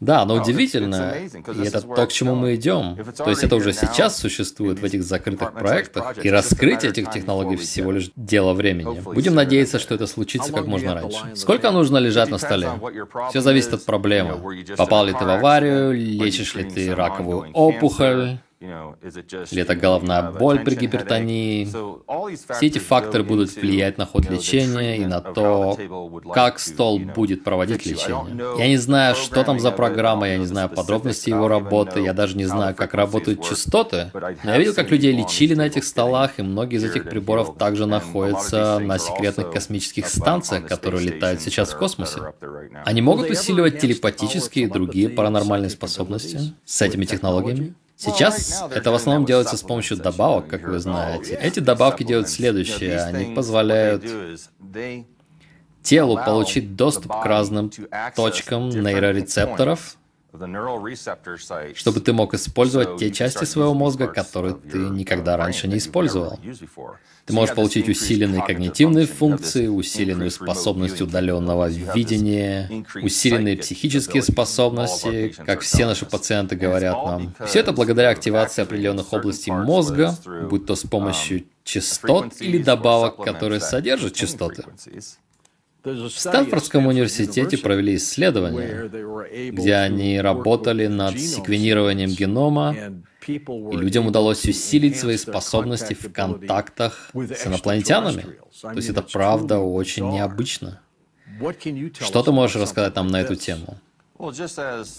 Да, 0.00 0.24
но 0.24 0.34
удивительно, 0.34 1.14
и 1.14 1.66
это 1.66 1.82
то, 1.82 2.06
к 2.06 2.12
чему 2.12 2.34
мы 2.34 2.54
идем. 2.54 2.96
То 3.16 3.28
есть 3.28 3.44
это 3.44 3.56
уже 3.56 3.72
сейчас 3.74 4.16
существует 4.18 4.80
в 4.80 4.84
этих 4.84 5.02
закрытых 5.02 5.52
проектах, 5.52 6.24
и 6.24 6.30
раскрытие 6.30 6.90
этих 6.90 7.10
технологий 7.10 7.56
всего 7.56 7.92
лишь 7.92 8.10
дело 8.16 8.54
времени. 8.54 9.00
Будем 9.00 9.34
надеяться, 9.34 9.78
что 9.78 9.94
это 9.94 10.06
случится 10.06 10.52
как 10.52 10.66
можно 10.66 10.94
раньше. 10.94 11.18
Сколько 11.34 11.70
нужно 11.70 11.98
лежать 11.98 12.30
на 12.30 12.38
столе? 12.38 12.70
Все 13.28 13.40
зависит 13.40 13.74
от 13.74 13.84
проблемы. 13.84 14.40
Попал 14.76 15.04
ли 15.04 15.12
ты 15.12 15.24
в 15.24 15.28
аварию, 15.28 15.92
лечишь 15.92 16.54
ли 16.54 16.64
ты 16.64 16.94
раковую 16.94 17.50
опухоль, 17.52 18.38
или 18.60 19.62
это 19.62 19.74
головная 19.74 20.32
боль 20.32 20.60
при 20.60 20.74
гипертонии. 20.74 21.64
Все 21.64 22.66
эти 22.66 22.78
факторы 22.78 23.24
будут 23.24 23.54
влиять 23.54 23.96
на 23.96 24.04
ход 24.04 24.28
лечения 24.28 24.98
и 24.98 25.06
на 25.06 25.20
то, 25.22 25.78
как 26.34 26.58
стол 26.58 26.98
будет 26.98 27.42
проводить 27.42 27.86
лечение. 27.86 28.58
Я 28.58 28.68
не 28.68 28.76
знаю, 28.76 29.14
что 29.14 29.44
там 29.44 29.60
за 29.60 29.70
программа, 29.70 30.28
я 30.28 30.36
не 30.36 30.44
знаю 30.44 30.68
подробности 30.68 31.30
его 31.30 31.48
работы, 31.48 32.00
я 32.00 32.12
даже 32.12 32.36
не 32.36 32.44
знаю, 32.44 32.74
как 32.74 32.92
работают 32.92 33.42
частоты. 33.42 34.10
Но 34.12 34.50
я 34.50 34.58
видел, 34.58 34.74
как 34.74 34.90
людей 34.90 35.12
лечили 35.12 35.54
на 35.54 35.66
этих 35.66 35.84
столах, 35.84 36.38
и 36.38 36.42
многие 36.42 36.76
из 36.76 36.84
этих 36.84 37.08
приборов 37.08 37.56
также 37.56 37.86
находятся 37.86 38.78
на 38.78 38.98
секретных 38.98 39.50
космических 39.52 40.06
станциях, 40.06 40.66
которые 40.66 41.06
летают 41.06 41.40
сейчас 41.40 41.72
в 41.72 41.78
космосе. 41.78 42.34
Они 42.84 43.00
могут 43.00 43.30
усиливать 43.30 43.78
телепатические 43.78 44.66
и 44.66 44.68
другие 44.68 45.08
паранормальные 45.08 45.70
способности 45.70 46.52
с 46.66 46.82
этими 46.82 47.06
технологиями. 47.06 47.74
Сейчас 48.00 48.62
это 48.74 48.90
в 48.90 48.94
основном 48.94 49.26
делается 49.26 49.58
с 49.58 49.62
помощью 49.62 49.98
добавок, 49.98 50.46
как 50.46 50.66
вы 50.66 50.78
знаете. 50.78 51.34
Эти 51.34 51.60
добавки 51.60 52.02
делают 52.02 52.30
следующее. 52.30 53.02
Они 53.02 53.34
позволяют 53.34 54.04
телу 55.82 56.16
получить 56.16 56.76
доступ 56.76 57.12
к 57.12 57.26
разным 57.26 57.70
точкам 58.16 58.70
нейрорецепторов, 58.70 59.96
чтобы 61.74 62.00
ты 62.00 62.12
мог 62.12 62.34
использовать 62.34 62.98
те 62.98 63.10
части 63.10 63.44
своего 63.44 63.74
мозга, 63.74 64.06
которые 64.06 64.54
ты 64.54 64.78
никогда 64.78 65.36
раньше 65.36 65.68
не 65.68 65.78
использовал. 65.78 66.38
Ты 67.26 67.32
можешь 67.32 67.54
получить 67.54 67.88
усиленные 67.88 68.44
когнитивные 68.44 69.06
функции, 69.06 69.66
усиленную 69.66 70.30
способность 70.30 71.00
удаленного 71.00 71.68
видения, 71.68 72.84
усиленные 73.02 73.56
психические 73.56 74.22
способности, 74.22 75.34
как 75.44 75.60
все 75.60 75.86
наши 75.86 76.06
пациенты 76.06 76.56
говорят 76.56 76.96
нам. 77.04 77.34
Все 77.46 77.60
это 77.60 77.72
благодаря 77.72 78.10
активации 78.10 78.62
определенных 78.62 79.12
областей 79.12 79.52
мозга, 79.52 80.16
будь 80.48 80.66
то 80.66 80.74
с 80.74 80.82
помощью 80.82 81.44
частот 81.64 82.40
или 82.40 82.62
добавок, 82.62 83.22
которые 83.22 83.60
содержат 83.60 84.14
частоты. 84.14 84.64
В 85.82 86.10
Стэнфордском 86.10 86.86
университете 86.86 87.56
провели 87.56 87.96
исследование, 87.96 89.50
где 89.50 89.76
они 89.76 90.20
работали 90.20 90.86
над 90.86 91.18
секвенированием 91.18 92.10
генома, 92.10 92.76
и 93.26 93.76
людям 93.76 94.06
удалось 94.06 94.44
усилить 94.44 94.98
свои 94.98 95.16
способности 95.16 95.94
в 95.94 96.12
контактах 96.12 97.10
с 97.14 97.46
инопланетянами. 97.46 98.24
То 98.60 98.76
есть 98.76 98.90
это 98.90 99.02
правда 99.02 99.58
очень 99.58 100.10
необычно. 100.10 100.80
Что 102.00 102.22
ты 102.22 102.32
можешь 102.32 102.56
рассказать 102.56 102.94
нам 102.96 103.08
на 103.08 103.20
эту 103.20 103.36
тему? 103.36 103.78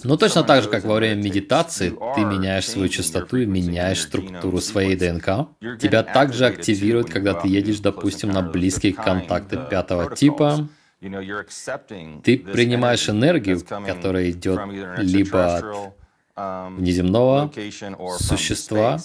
Ну, 0.04 0.16
точно 0.16 0.42
так 0.42 0.62
же, 0.64 0.68
как 0.68 0.84
во 0.84 0.94
время 0.96 1.22
медитации 1.22 1.90
ты 1.90 2.24
меняешь 2.24 2.68
свою 2.68 2.88
частоту 2.88 3.36
и 3.36 3.46
меняешь 3.46 4.02
структуру 4.02 4.60
своей 4.60 4.96
ДНК. 4.96 5.48
Тебя 5.80 6.02
также 6.02 6.46
активирует, 6.46 7.10
когда 7.10 7.34
ты 7.34 7.48
едешь, 7.48 7.78
допустим, 7.78 8.30
на 8.30 8.42
близкие 8.42 8.92
контакты 8.92 9.58
пятого 9.70 10.14
типа. 10.16 10.68
Ты 11.00 12.38
принимаешь 12.38 13.08
энергию, 13.08 13.60
которая 13.60 14.30
идет 14.30 14.60
либо 14.98 15.56
от 15.56 15.94
внеземного 16.78 17.52
существа, 18.18 18.98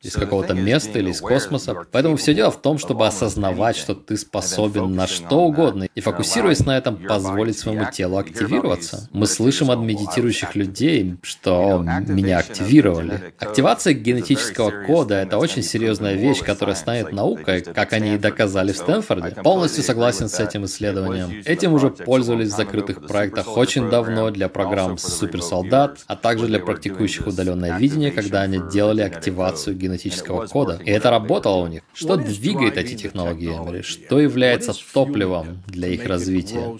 из 0.00 0.12
какого-то 0.14 0.54
места 0.54 1.00
или 1.00 1.10
из 1.10 1.20
космоса. 1.20 1.74
Поэтому 1.90 2.16
все 2.16 2.32
дело 2.32 2.52
в 2.52 2.62
том, 2.62 2.78
чтобы 2.78 3.06
осознавать, 3.06 3.76
что 3.76 3.94
ты 3.94 4.16
способен 4.16 4.94
на 4.94 5.08
что 5.08 5.40
угодно, 5.40 5.88
и 5.92 6.00
фокусируясь 6.00 6.64
на 6.64 6.76
этом, 6.78 6.96
позволить 6.96 7.58
своему 7.58 7.86
телу 7.90 8.16
активироваться. 8.16 9.08
Мы 9.12 9.26
слышим 9.26 9.72
от 9.72 9.80
медитирующих 9.80 10.54
людей, 10.54 11.16
что 11.22 11.84
меня 12.06 12.38
активировали. 12.38 13.34
Активация 13.38 13.92
генетического 13.92 14.84
кода– 14.86 15.14
это 15.16 15.36
очень 15.36 15.64
серьезная 15.64 16.14
вещь, 16.14 16.42
которая 16.44 16.76
станет 16.76 17.12
наукой, 17.12 17.62
как 17.62 17.92
они 17.92 18.14
и 18.14 18.18
доказали 18.18 18.70
в 18.70 18.76
Стэнфорде. 18.76 19.34
Полностью 19.42 19.82
согласен 19.82 20.28
с 20.28 20.38
этим 20.38 20.64
исследованием. 20.66 21.42
Этим 21.44 21.74
уже 21.74 21.90
пользовались 21.90 22.52
в 22.52 22.56
закрытых 22.56 23.04
проектах 23.04 23.56
очень 23.56 23.90
давно 23.90 24.30
для 24.30 24.48
программ 24.48 24.96
«Суперсолдат», 24.96 25.98
а 26.06 26.14
также 26.14 26.46
для 26.46 26.60
практикующих 26.60 27.26
удаленное 27.26 27.78
видение, 27.78 28.12
когда 28.12 28.42
они 28.42 28.60
делали 28.70 29.02
активацию 29.02 29.74
генетического 29.74 29.87
генетического 29.88 30.46
кода. 30.46 30.80
И 30.84 30.90
это 30.90 31.10
работало 31.10 31.64
у 31.64 31.66
них. 31.66 31.82
Что 31.94 32.16
двигает 32.16 32.76
эти 32.76 32.94
технологии, 32.94 33.48
Эмили? 33.48 33.82
Что 33.82 34.20
является 34.20 34.74
топливом 34.92 35.62
для 35.66 35.88
их 35.88 36.06
развития? 36.06 36.78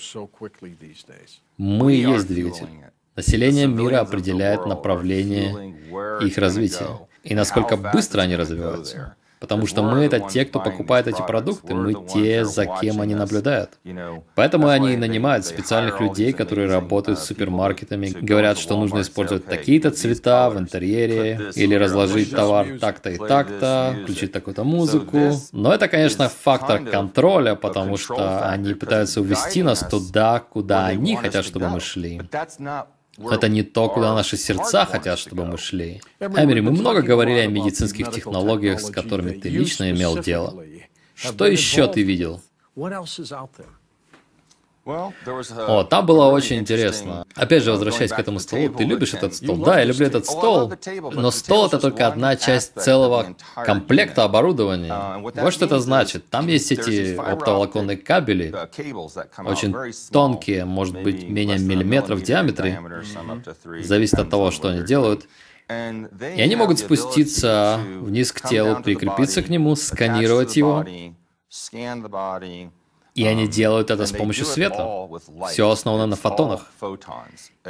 Мы 1.57 1.95
и 1.95 2.00
есть 2.00 2.29
двигатель. 2.29 2.67
Население 3.17 3.67
мира 3.67 4.00
определяет 4.00 4.67
направление 4.67 5.75
их 6.21 6.38
развития 6.38 7.00
и 7.25 7.35
насколько 7.35 7.77
быстро 7.77 8.23
они 8.23 8.37
развиваются. 8.37 9.17
Потому 9.40 9.66
что 9.66 9.83
мы 9.83 10.04
это 10.04 10.21
те, 10.21 10.45
кто 10.45 10.61
покупает 10.61 11.07
эти 11.07 11.23
продукты, 11.23 11.75
мы 11.75 11.95
те, 11.95 12.45
за 12.45 12.66
кем 12.66 13.00
они 13.00 13.14
наблюдают. 13.14 13.78
Поэтому 14.35 14.68
они 14.68 14.97
нанимают 14.97 15.47
специальных 15.47 16.00
людей, 16.00 16.33
которые 16.33 16.68
работают 16.68 17.18
с 17.18 17.25
супермаркетами, 17.25 18.09
говорят, 18.21 18.59
что 18.59 18.76
нужно 18.76 19.00
использовать 19.00 19.45
такие-то 19.47 19.90
цвета 19.90 20.50
в 20.50 20.59
интерьере, 20.59 21.50
или 21.54 21.75
разложить 21.75 22.30
товар 22.30 22.78
так-то 22.80 23.11
и 23.11 23.18
так-то, 23.18 23.97
включить 24.02 24.33
такую-то 24.33 24.64
музыку. 24.64 25.33
Но 25.52 25.73
это, 25.73 25.88
конечно, 25.88 26.28
фактор 26.28 26.85
контроля, 26.85 27.54
потому 27.54 27.97
что 27.97 28.49
они 28.49 28.75
пытаются 28.75 29.21
увести 29.21 29.62
нас 29.62 29.80
туда, 29.80 30.40
куда 30.40 30.87
они 30.87 31.16
хотят, 31.16 31.45
чтобы 31.45 31.68
мы 31.68 31.80
шли. 31.80 32.21
Это 33.18 33.48
не 33.48 33.62
то, 33.62 33.88
куда 33.88 34.14
наши 34.14 34.37
сердца 34.37 34.84
хотят, 34.84 35.18
чтобы 35.18 35.44
мы 35.44 35.58
шли. 35.58 36.00
Эмери, 36.20 36.60
мы 36.60 36.70
много 36.70 37.02
говорили 37.02 37.40
о 37.40 37.46
медицинских 37.46 38.10
технологиях, 38.10 38.80
с 38.80 38.90
которыми 38.90 39.32
ты 39.32 39.48
лично 39.48 39.90
имел 39.90 40.18
дело. 40.18 40.64
Что 41.14 41.46
еще 41.46 41.88
ты 41.88 42.02
видел? 42.02 42.40
О, 44.88 45.85
там 45.85 46.07
было 46.07 46.26
очень 46.26 46.57
интересно. 46.57 47.26
Опять 47.35 47.62
же, 47.62 47.73
возвращаясь 47.73 48.11
к 48.11 48.18
этому 48.18 48.38
столу, 48.40 48.71
ты 48.71 48.85
любишь 48.85 49.12
этот 49.12 49.35
стол? 49.35 49.57
Да, 49.57 49.78
я 49.78 49.85
люблю 49.85 50.07
этот 50.07 50.25
стол, 50.25 50.73
но 51.12 51.30
стол 51.30 51.66
это 51.66 51.78
только 51.78 52.07
одна 52.07 52.37
часть 52.37 52.73
целого 52.80 53.37
комплекта 53.54 54.25
оборудования. 54.25 55.18
Вот 55.18 55.52
что 55.52 55.66
это 55.66 55.78
значит. 55.80 56.30
Там 56.30 56.47
есть 56.47 56.73
эти 56.73 57.16
оптоволоконные 57.16 57.99
кабели, 57.99 58.54
очень 59.45 59.75
тонкие, 60.11 60.64
может 60.64 61.02
быть, 61.02 61.28
менее 61.28 61.59
миллиметра 61.59 62.14
в 62.14 62.23
диаметре, 62.23 62.80
зависит 63.83 64.18
от 64.18 64.30
того, 64.30 64.50
что 64.50 64.68
они 64.68 64.83
делают. 64.83 65.26
И 65.68 66.40
они 66.40 66.57
могут 66.57 66.78
спуститься 66.78 67.78
вниз 68.00 68.33
к 68.33 68.40
телу, 68.49 68.83
прикрепиться 68.83 69.42
к 69.42 69.50
нему, 69.50 69.76
сканировать 69.76 70.57
его, 70.57 70.87
и 73.18 73.26
они 73.26 73.46
um, 73.46 73.48
делают 73.48 73.90
это 73.90 74.06
с 74.06 74.12
помощью 74.12 74.46
света. 74.46 75.08
Все 75.48 75.68
основано 75.68 76.06
на 76.06 76.16
фотонах. 76.16 76.70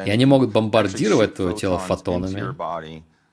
И 0.06 0.10
они 0.10 0.26
могут 0.26 0.52
бомбардировать 0.52 1.36
твое 1.36 1.56
тело 1.56 1.78
фотонами. 1.78 2.54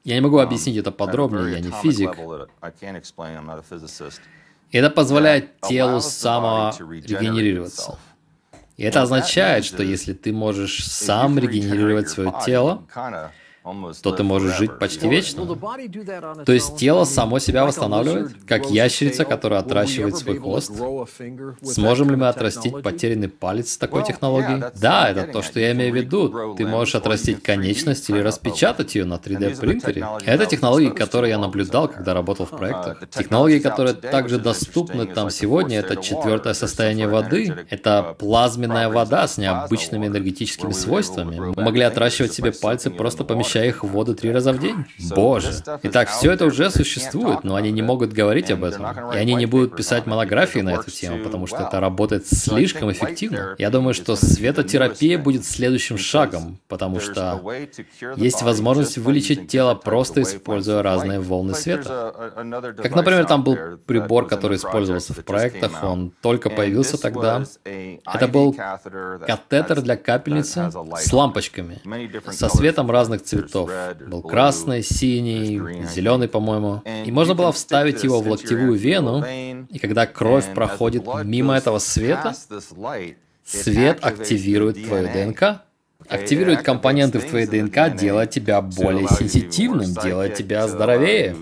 Я 0.05 0.15
не 0.15 0.21
могу 0.21 0.39
um, 0.39 0.43
объяснить 0.43 0.77
это 0.77 0.91
подробнее, 0.91 1.51
я 1.51 1.59
не 1.59 1.71
физик. 1.71 2.17
И 4.71 4.77
это 4.77 4.89
позволяет 4.89 5.59
телу 5.61 5.99
саморегенерироваться. 5.99 7.99
И 8.77 8.83
это 8.83 9.01
означает, 9.01 9.65
что 9.65 9.83
если 9.83 10.13
ты 10.13 10.31
можешь 10.31 10.85
сам 10.85 11.37
регенерировать 11.37 12.09
свое 12.09 12.33
тело, 12.45 12.83
то 14.01 14.11
ты 14.11 14.23
можешь 14.23 14.57
жить 14.57 14.77
почти 14.79 15.07
вечно. 15.07 15.45
То 16.45 16.53
есть 16.53 16.77
тело 16.77 17.05
само 17.05 17.39
себя 17.39 17.65
восстанавливает, 17.65 18.31
как 18.47 18.69
ящерица, 18.69 19.25
которая 19.25 19.59
отращивает 19.61 20.17
свой 20.17 20.37
хвост. 20.37 20.71
Сможем 21.63 22.09
ли 22.11 22.15
мы 22.15 22.27
отрастить 22.27 22.81
потерянный 22.83 23.29
палец 23.29 23.73
с 23.73 23.77
такой 23.77 24.03
технологией? 24.03 24.63
Да, 24.79 25.09
это 25.09 25.31
то, 25.31 25.41
что 25.41 25.59
я 25.59 25.71
имею 25.71 25.91
в 25.91 25.95
виду. 25.95 26.55
Ты 26.55 26.67
можешь 26.67 26.95
отрастить 26.95 27.41
конечность 27.41 28.09
или 28.09 28.19
распечатать 28.19 28.95
ее 28.95 29.05
на 29.05 29.15
3D 29.15 29.59
принтере. 29.59 30.05
Это 30.25 30.45
технологии, 30.45 30.89
которые 30.89 31.31
я 31.31 31.37
наблюдал, 31.39 31.87
когда 31.87 32.13
работал 32.13 32.45
в 32.45 32.51
проектах. 32.51 33.09
Технологии, 33.09 33.59
которые 33.59 33.93
также 33.93 34.37
доступны 34.37 35.05
там 35.05 35.29
сегодня, 35.29 35.79
это 35.79 35.95
четвертое 35.95 36.53
состояние 36.53 37.07
воды. 37.07 37.65
Это 37.69 38.15
плазменная 38.19 38.89
вода 38.89 39.27
с 39.27 39.37
необычными 39.37 40.07
энергетическими 40.07 40.71
свойствами. 40.71 41.53
Мы 41.55 41.63
могли 41.63 41.81
отращивать 41.81 42.33
себе 42.33 42.51
пальцы, 42.51 42.89
просто 42.89 43.23
помещая 43.23 43.54
их 43.63 43.83
в 43.83 43.87
воду 43.87 44.15
три 44.15 44.31
раза 44.31 44.51
в 44.51 44.59
день. 44.59 44.85
Боже. 45.11 45.51
Итак, 45.83 46.09
все 46.09 46.31
это 46.31 46.45
уже 46.45 46.69
существует, 46.69 47.43
но 47.43 47.55
они 47.55 47.71
не 47.71 47.81
могут 47.81 48.13
говорить 48.13 48.51
об 48.51 48.63
этом. 48.63 48.85
И 49.13 49.17
они 49.17 49.35
не 49.35 49.45
будут 49.45 49.75
писать 49.75 50.05
монографии 50.05 50.59
на 50.59 50.73
эту 50.73 50.91
тему, 50.91 51.23
потому 51.23 51.47
что 51.47 51.63
это 51.63 51.79
работает 51.79 52.27
слишком 52.27 52.91
эффективно. 52.91 53.55
Я 53.57 53.69
думаю, 53.69 53.93
что 53.93 54.15
светотерапия 54.15 55.17
будет 55.17 55.45
следующим 55.45 55.97
шагом, 55.97 56.59
потому 56.67 56.99
что 56.99 57.41
есть 58.15 58.41
возможность 58.41 58.97
вылечить 58.97 59.47
тело, 59.47 59.75
просто 59.75 60.21
используя 60.21 60.81
разные 60.81 61.19
волны 61.19 61.53
света. 61.53 62.13
Как, 62.77 62.95
например, 62.95 63.25
там 63.25 63.43
был 63.43 63.57
прибор, 63.85 64.27
который 64.27 64.57
использовался 64.57 65.13
в 65.13 65.23
проектах, 65.23 65.83
он 65.83 66.11
только 66.21 66.49
появился 66.49 66.97
тогда. 67.01 67.43
Это 67.63 68.27
был 68.27 68.53
катетер 68.53 69.81
для 69.81 69.97
капельницы 69.97 70.71
с 70.97 71.13
лампочками, 71.13 71.81
со 72.31 72.49
светом 72.49 72.89
разных 72.91 73.23
цветов. 73.23 73.44
Был 73.53 74.21
красный, 74.21 74.83
синий, 74.83 75.83
зеленый, 75.85 76.27
по-моему. 76.27 76.81
И 77.05 77.11
можно 77.11 77.35
было 77.35 77.51
вставить 77.51 78.03
его 78.03 78.21
в 78.21 78.27
локтевую 78.27 78.73
вену, 78.73 79.23
и 79.69 79.79
когда 79.79 80.05
кровь 80.05 80.53
проходит 80.53 81.03
мимо 81.23 81.55
этого 81.55 81.79
света, 81.79 82.33
свет 83.43 83.99
активирует 84.01 84.83
твою 84.85 85.07
ДНК 85.11 85.65
активирует 86.07 86.61
компоненты 86.61 87.19
в 87.19 87.25
твоей 87.25 87.47
ДНК, 87.47 87.95
делая 87.95 88.27
тебя 88.27 88.61
более 88.61 89.07
сенситивным, 89.07 89.93
делая 89.93 90.29
тебя 90.29 90.67
здоровее, 90.67 91.35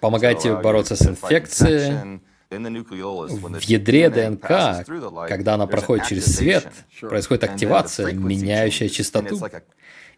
помогает 0.00 0.40
тебе 0.40 0.56
бороться 0.56 0.96
с 0.96 1.06
инфекцией. 1.06 2.20
В 2.50 3.62
ядре 3.62 4.10
ДНК, 4.10 4.86
когда 5.26 5.54
она 5.54 5.66
проходит 5.66 6.06
через 6.06 6.36
свет, 6.36 6.70
происходит 7.00 7.44
активация, 7.44 8.12
меняющая 8.12 8.88
частоту. 8.90 9.40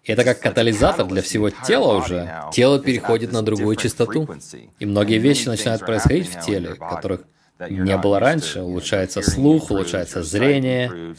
Это 0.06 0.24
как 0.24 0.40
катализатор 0.40 1.06
для 1.06 1.22
всего 1.22 1.50
тела 1.50 1.96
уже. 1.96 2.32
Тело 2.52 2.78
переходит 2.78 3.32
на 3.32 3.42
другую 3.42 3.76
частоту. 3.76 4.28
И 4.78 4.86
многие 4.86 5.18
вещи 5.18 5.48
начинают 5.48 5.82
происходить 5.82 6.28
в 6.28 6.44
теле, 6.44 6.74
которых 6.74 7.22
не 7.68 7.96
было 7.96 8.20
раньше. 8.20 8.60
Улучшается 8.60 9.22
слух, 9.22 9.70
улучшается 9.70 10.22
зрение, 10.22 11.14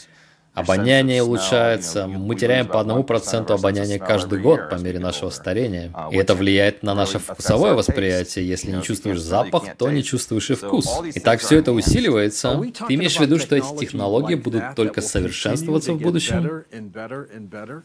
Обоняние 0.55 1.21
улучшается. 1.21 2.07
Мы 2.07 2.35
теряем 2.35 2.67
по 2.67 2.79
одному 2.79 3.03
проценту 3.03 3.53
обоняния 3.53 3.99
каждый 3.99 4.39
год 4.39 4.69
по 4.69 4.75
мере 4.75 4.99
нашего 4.99 5.29
старения. 5.29 5.93
И 6.11 6.17
это 6.17 6.33
влияет 6.33 6.81
на 6.81 6.95
наше 6.95 7.19
вкусовое 7.19 7.73
восприятие. 7.73 8.47
Если 8.47 8.71
не 8.71 8.81
чувствуешь 8.81 9.19
запах, 9.19 9.75
то 9.77 9.91
не 9.91 10.01
чувствуешь 10.01 10.49
и 10.49 10.55
вкус. 10.55 10.87
И 11.13 11.19
так 11.19 11.41
все 11.41 11.59
это 11.59 11.73
усиливается. 11.73 12.61
Ты 12.87 12.95
имеешь 12.95 13.17
в 13.17 13.19
виду, 13.19 13.37
что 13.37 13.55
эти 13.55 13.75
технологии 13.77 14.35
будут 14.35 14.75
только 14.75 15.01
совершенствоваться 15.01 15.93
в 15.93 15.99
будущем? 15.99 16.63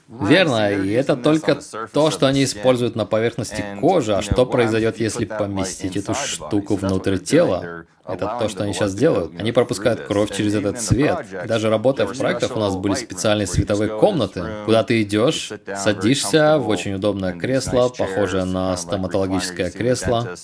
Верно, 0.09 0.71
и 0.71 0.91
это 0.91 1.17
только 1.17 1.59
то, 1.93 2.11
что 2.11 2.27
они 2.27 2.45
используют 2.45 2.95
на 2.95 3.05
поверхности 3.05 3.65
кожи. 3.81 4.15
А 4.15 4.23
что 4.23 4.47
произойдет, 4.47 5.01
если 5.01 5.25
поместить 5.25 5.97
эту 5.97 6.15
штуку 6.15 6.77
внутрь 6.77 7.19
тела? 7.19 7.85
Это 8.13 8.37
то, 8.39 8.49
что 8.49 8.65
они 8.65 8.73
сейчас 8.73 8.95
делают. 8.95 9.33
Они 9.39 9.53
пропускают 9.53 10.01
кровь 10.01 10.35
через 10.35 10.55
этот 10.55 10.81
свет. 10.81 11.27
Даже 11.47 11.71
работая 11.71 12.07
в 12.07 12.17
проектах, 12.17 12.57
у 12.57 12.61
нас 12.61 12.77
были 12.77 12.95
специальные 12.95 13.47
световые 13.47 13.99
комнаты, 13.99 14.45
куда 14.65 14.83
ты 14.83 15.03
идешь, 15.03 15.53
садишься 15.77 16.59
в 16.59 16.69
очень 16.69 16.95
удобное 16.95 17.33
кресло, 17.33 17.89
похожее 17.89 18.45
на 18.45 18.77
стоматологическое 18.77 19.71
кресло, 19.71 20.35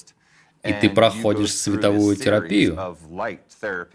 и 0.62 0.72
ты 0.72 0.90
проходишь 0.90 1.54
световую 1.54 2.16
терапию. 2.16 2.96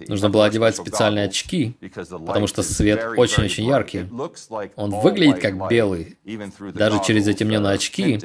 Нужно 0.08 0.30
было 0.30 0.46
одевать 0.46 0.76
специальные 0.76 1.26
очки, 1.26 1.78
потому 2.26 2.48
что 2.48 2.64
свет 2.64 3.14
очень-очень 3.18 3.66
яркий. 3.66 4.08
Он 4.76 4.92
выглядит 4.92 5.40
как 5.40 5.70
белый. 5.70 6.18
Даже 6.74 7.04
через 7.04 7.26
затемненные 7.26 7.74
очки 7.74 8.20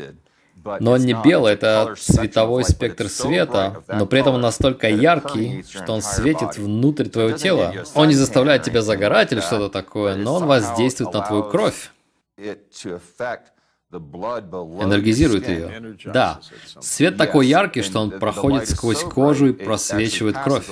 но 0.81 0.93
он 0.93 1.01
не 1.01 1.15
белый, 1.15 1.53
это 1.53 1.95
световой 1.99 2.65
спектр 2.65 3.09
света, 3.09 3.83
но 3.89 4.07
при 4.07 4.21
этом 4.21 4.35
он 4.35 4.41
настолько 4.41 4.89
яркий, 4.89 5.65
что 5.69 5.93
он 5.93 6.03
светит 6.03 6.57
внутрь 6.57 7.09
твоего 7.09 7.37
тела. 7.37 7.75
Он 7.95 8.09
не 8.09 8.15
заставляет 8.15 8.63
тебя 8.63 8.83
загорать 8.83 9.33
или 9.33 9.41
что-то 9.41 9.69
такое, 9.69 10.17
но 10.17 10.35
он 10.35 10.47
воздействует 10.47 11.13
на 11.13 11.23
твою 11.23 11.45
кровь 11.45 11.91
энергизирует 13.93 15.49
ее. 15.49 15.97
Да, 16.05 16.41
свет 16.81 17.17
такой 17.17 17.47
яркий, 17.47 17.83
что 17.83 18.01
он 18.01 18.11
проходит 18.11 18.69
сквозь 18.69 19.03
кожу 19.03 19.49
и 19.49 19.53
просвечивает 19.53 20.37
кровь. 20.39 20.69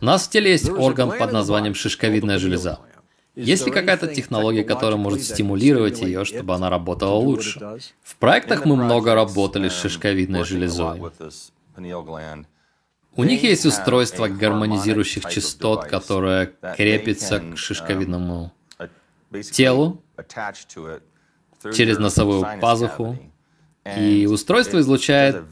У 0.00 0.04
нас 0.04 0.26
в 0.26 0.30
теле 0.30 0.52
есть 0.52 0.68
орган 0.68 1.12
под 1.18 1.32
названием 1.32 1.74
шишковидная 1.74 2.38
железа. 2.38 2.78
Есть 3.44 3.66
ли 3.66 3.72
какая-то 3.72 4.14
технология, 4.14 4.64
которая 4.64 4.96
может 4.96 5.22
стимулировать 5.22 6.00
ее, 6.00 6.24
чтобы 6.24 6.54
она 6.54 6.70
работала 6.70 7.14
лучше? 7.14 7.78
В 8.02 8.16
проектах 8.16 8.64
мы 8.64 8.76
много 8.76 9.14
работали 9.14 9.68
с 9.68 9.80
шишковидной 9.80 10.44
железой. 10.44 11.00
У 13.16 13.24
них 13.24 13.42
есть 13.42 13.66
устройство 13.66 14.28
гармонизирующих 14.28 15.28
частот, 15.28 15.86
которое 15.86 16.52
крепится 16.76 17.40
к 17.40 17.56
шишковидному 17.56 18.52
телу 19.52 20.02
через 21.74 21.98
носовую 21.98 22.46
пазуху. 22.60 23.18
И 23.96 24.26
устройство 24.30 24.78
излучает 24.80 25.42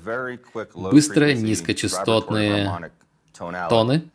быстрые 0.74 1.35
низкочастотные 1.35 2.92
тоны, 3.68 4.11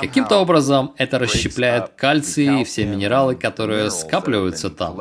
Каким-то 0.00 0.38
образом 0.38 0.94
это 0.98 1.18
расщепляет 1.18 1.90
кальций 1.96 2.60
и 2.60 2.64
все 2.64 2.84
минералы, 2.84 3.34
которые 3.34 3.90
скапливаются 3.90 4.70
там. 4.70 5.00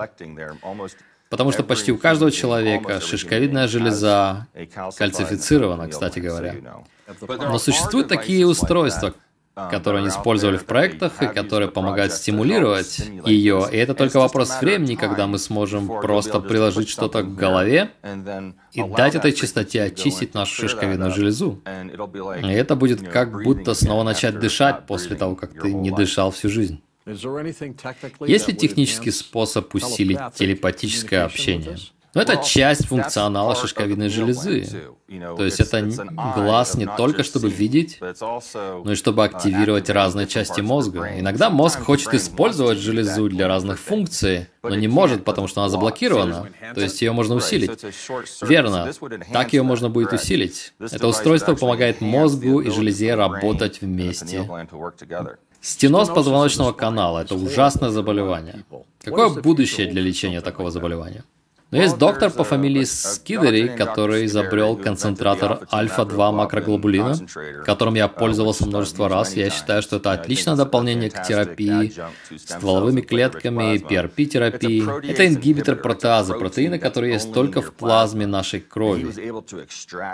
Потому 1.29 1.51
что 1.51 1.63
почти 1.63 1.91
у 1.91 1.97
каждого 1.97 2.31
человека 2.31 3.01
шишковидная 3.01 3.67
железа 3.67 4.47
кальцифицирована, 4.97 5.87
кстати 5.87 6.19
говоря. 6.19 6.55
Но 7.27 7.57
существуют 7.57 8.07
такие 8.07 8.45
устройства, 8.45 9.13
которые 9.55 9.99
они 9.99 10.09
использовали 10.09 10.57
в 10.57 10.65
проектах 10.65 11.21
и 11.21 11.27
которые 11.27 11.69
помогают 11.69 12.13
стимулировать 12.13 12.99
ее. 13.25 13.67
И 13.71 13.77
это 13.77 13.93
только 13.93 14.19
вопрос 14.19 14.59
времени, 14.61 14.95
когда 14.95 15.27
мы 15.27 15.37
сможем 15.37 15.87
просто 15.87 16.39
приложить 16.39 16.89
что-то 16.89 17.21
к 17.21 17.35
голове 17.35 17.91
и 18.71 18.83
дать 18.83 19.15
этой 19.15 19.31
частоте 19.31 19.83
очистить 19.83 20.33
нашу 20.33 20.55
шишковидную 20.55 21.11
железу. 21.11 21.61
И 22.41 22.47
это 22.47 22.75
будет 22.75 23.07
как 23.07 23.43
будто 23.43 23.73
снова 23.73 24.03
начать 24.03 24.39
дышать 24.39 24.85
после 24.87 25.15
того, 25.15 25.35
как 25.35 25.53
ты 25.53 25.73
не 25.73 25.91
дышал 25.91 26.31
всю 26.31 26.49
жизнь. 26.49 26.81
Есть 27.05 28.47
ли 28.47 28.55
технический 28.55 29.11
способ 29.11 29.73
усилить 29.75 30.19
телепатическое 30.35 31.25
общение? 31.25 31.77
Но 32.13 32.21
это 32.21 32.37
часть 32.37 32.85
функционала 32.85 33.55
шишковидной 33.55 34.09
железы. 34.09 34.67
То 35.37 35.43
есть 35.43 35.59
это 35.59 35.81
глаз 36.35 36.75
не 36.75 36.85
только 36.85 37.23
чтобы 37.23 37.49
видеть, 37.49 37.99
но 38.01 38.91
и 38.91 38.95
чтобы 38.95 39.23
активировать 39.23 39.89
разные 39.89 40.27
части 40.27 40.61
мозга. 40.61 41.19
Иногда 41.19 41.49
мозг 41.49 41.81
хочет 41.83 42.13
использовать 42.13 42.77
железу 42.79 43.29
для 43.29 43.47
разных 43.47 43.79
функций, 43.79 44.47
но 44.61 44.75
не 44.75 44.87
может, 44.87 45.23
потому 45.23 45.47
что 45.47 45.61
она 45.61 45.69
заблокирована. 45.69 46.47
То 46.75 46.81
есть 46.81 47.01
ее 47.01 47.11
можно 47.11 47.35
усилить. 47.35 47.71
Верно. 48.41 48.91
Так 49.31 49.53
ее 49.53 49.63
можно 49.63 49.89
будет 49.89 50.13
усилить. 50.13 50.73
Это 50.79 51.07
устройство 51.07 51.55
помогает 51.55 52.01
мозгу 52.01 52.61
и 52.61 52.69
железе 52.69 53.15
работать 53.15 53.81
вместе. 53.81 54.47
Стеноз 55.61 56.09
позвоночного 56.09 56.73
канала– 56.73 57.19
это 57.23 57.35
ужасное 57.35 57.89
заболевание. 57.89 58.65
Какое 59.01 59.29
будущее 59.29 59.87
для 59.87 60.01
лечения 60.01 60.41
такого 60.41 60.71
заболевания? 60.71 61.23
Но 61.73 61.81
есть 61.81 61.97
доктор 61.97 62.29
по 62.29 62.43
фамилии 62.43 62.83
Скидери, 62.83 63.67
который 63.67 64.27
изобрел 64.27 64.75
концентратор 64.77 65.67
альфа-2 65.73 66.31
макроглобулина, 66.31 67.15
которым 67.65 67.95
я 67.95 68.07
пользовался 68.07 68.67
множество 68.67 69.09
раз. 69.09 69.35
Я 69.35 69.49
считаю, 69.49 69.81
что 69.81 69.95
это 69.95 70.11
отличное 70.11 70.55
дополнение 70.55 71.09
к 71.09 71.23
терапии 71.23 71.91
стволовыми 72.37 73.01
клетками, 73.01 73.77
PRP-терапии. 73.79 75.09
Это 75.09 75.25
ингибитор 75.27 75.75
протеазы, 75.77 76.35
протеина, 76.35 76.77
который 76.77 77.13
есть 77.13 77.33
только 77.33 77.63
в 77.63 77.73
плазме 77.73 78.27
нашей 78.27 78.59
крови. 78.59 79.07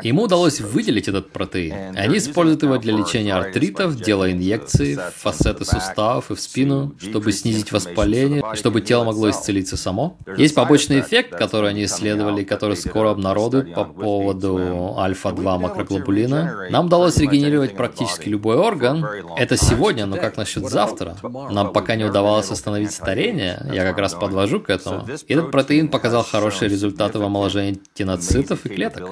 Ему 0.02 0.24
удалось 0.24 0.62
выделить 0.62 1.10
этот 1.10 1.30
протеин. 1.32 1.98
Они 1.98 2.20
используют 2.20 2.64
его 2.64 2.78
для 2.78 2.94
лечения 2.94 3.34
артритов, 3.34 3.98
делая 3.98 4.32
инъекции 4.32 4.96
в 4.96 5.22
фасеты 5.22 5.66
суставов 5.66 6.32
и 6.32 6.36
в 6.36 6.40
спину, 6.40 6.96
чтобы 7.02 7.34
снизить 7.34 7.74
воспаление, 7.74 8.46
чтобы 8.54 8.80
тело 8.80 9.04
могло 9.04 9.30
исцелиться 9.30 9.76
само. 9.76 10.18
Есть 10.38 10.56
побочный 10.56 11.02
эффект, 11.02 11.32
который 11.32 11.49
они 11.54 11.86
исследовали, 11.86 12.44
который 12.44 12.76
скоро 12.76 13.12
обнародуют 13.12 13.74
по 13.74 13.84
поводу 13.86 14.96
альфа-2 14.98 15.60
макроглобулина. 15.60 16.68
Нам 16.70 16.86
удалось 16.86 17.18
регенерировать 17.18 17.76
практически 17.76 18.30
любой 18.30 18.58
орган. 18.58 19.06
Это 19.38 19.58
сегодня, 19.58 20.06
но 20.06 20.18
как 20.18 20.38
насчет 20.38 20.70
завтра? 20.70 21.16
Нам 21.24 21.74
пока 21.74 21.96
не 21.96 22.06
удавалось 22.06 22.52
остановить 22.52 22.92
старение, 22.92 23.62
я 23.74 23.84
как 23.84 23.98
раз 23.98 24.14
подвожу 24.14 24.60
к 24.60 24.70
этому. 24.70 25.08
Этот 25.28 25.52
протеин 25.52 25.88
показал 25.90 26.24
хорошие 26.24 26.70
результаты 26.70 27.20
в 27.20 27.24
омоложении 27.24 27.80
тиноцитов 27.94 28.66
и 28.66 28.70
клеток. 28.70 29.08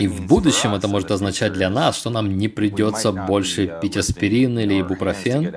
И 0.00 0.08
в 0.08 0.26
будущем 0.26 0.74
это 0.74 0.88
может 0.88 1.10
означать 1.10 1.52
для 1.52 1.70
нас, 1.70 1.96
что 1.96 2.10
нам 2.10 2.36
не 2.36 2.48
придется 2.48 3.12
больше 3.12 3.78
пить 3.80 3.96
аспирин 3.96 4.58
или 4.58 4.80
ибупрофен. 4.80 5.54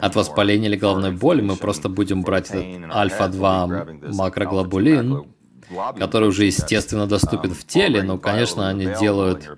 От 0.00 0.14
воспаления 0.14 0.68
или 0.68 0.76
головной 0.76 1.12
боли 1.12 1.40
мы 1.40 1.56
просто 1.56 1.88
будем 1.88 2.22
брать 2.22 2.50
этот 2.50 2.94
альфа-2 2.94 4.14
макроглобулин, 4.14 5.24
который 5.98 6.28
уже 6.28 6.44
естественно 6.44 7.06
доступен 7.06 7.54
в 7.54 7.64
теле, 7.64 8.02
но, 8.02 8.18
конечно, 8.18 8.68
они 8.68 8.86
делают 8.98 9.48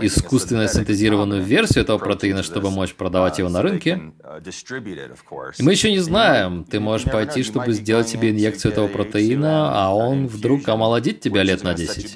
искусственно 0.00 0.68
синтезированную 0.68 1.42
версию 1.42 1.84
этого 1.84 1.98
протеина, 1.98 2.42
чтобы 2.42 2.70
мочь 2.70 2.94
продавать 2.94 3.38
его 3.38 3.48
на 3.48 3.62
рынке. 3.62 4.12
И 5.58 5.62
мы 5.62 5.72
еще 5.72 5.90
не 5.90 6.00
знаем, 6.00 6.64
ты 6.64 6.80
можешь 6.80 7.10
пойти, 7.10 7.42
чтобы 7.42 7.72
сделать 7.72 8.08
себе 8.08 8.30
инъекцию 8.30 8.72
этого 8.72 8.88
протеина, 8.88 9.72
а 9.74 9.94
он 9.94 10.26
вдруг 10.26 10.68
омолодит 10.68 11.20
тебя 11.20 11.42
лет 11.42 11.62
на 11.62 11.74
10. 11.74 12.14